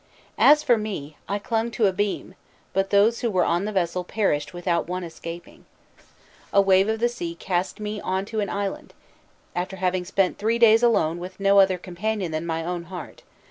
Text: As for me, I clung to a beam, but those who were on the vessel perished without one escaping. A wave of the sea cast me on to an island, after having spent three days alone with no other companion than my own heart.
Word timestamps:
As 0.39 0.63
for 0.63 0.79
me, 0.79 1.15
I 1.29 1.37
clung 1.37 1.69
to 1.69 1.85
a 1.85 1.93
beam, 1.93 2.33
but 2.73 2.89
those 2.89 3.19
who 3.19 3.29
were 3.29 3.43
on 3.45 3.65
the 3.65 3.71
vessel 3.71 4.03
perished 4.03 4.51
without 4.51 4.87
one 4.87 5.03
escaping. 5.03 5.65
A 6.51 6.59
wave 6.59 6.89
of 6.89 6.99
the 6.99 7.07
sea 7.07 7.35
cast 7.35 7.79
me 7.79 8.01
on 8.01 8.25
to 8.25 8.39
an 8.39 8.49
island, 8.49 8.95
after 9.55 9.75
having 9.75 10.03
spent 10.05 10.39
three 10.39 10.57
days 10.57 10.81
alone 10.81 11.19
with 11.19 11.39
no 11.39 11.59
other 11.59 11.77
companion 11.77 12.31
than 12.31 12.47
my 12.47 12.65
own 12.65 12.85
heart. 12.85 13.21